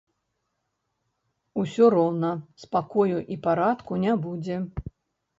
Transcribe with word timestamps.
Усё 1.63 1.85
роўна 1.95 2.31
спакою 2.63 3.19
і 3.35 3.37
парадку 3.49 3.93
не 4.07 4.13
будзе. 4.25 4.57